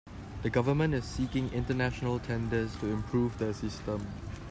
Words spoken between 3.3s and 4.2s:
the system.